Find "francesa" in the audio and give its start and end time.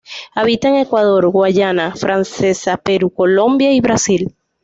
1.95-2.77